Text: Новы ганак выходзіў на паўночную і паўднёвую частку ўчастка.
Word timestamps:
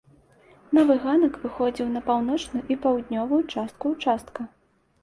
Новы 0.77 0.95
ганак 1.03 1.37
выходзіў 1.43 1.91
на 1.99 2.03
паўночную 2.09 2.63
і 2.73 2.79
паўднёвую 2.87 3.43
частку 3.53 3.85
ўчастка. 3.95 4.53